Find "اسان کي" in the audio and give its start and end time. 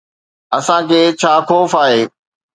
0.57-0.99